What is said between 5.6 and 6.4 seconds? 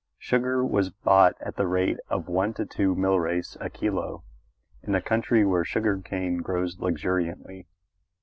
sugar cane